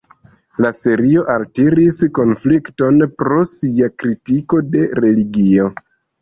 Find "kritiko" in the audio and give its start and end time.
4.05-4.63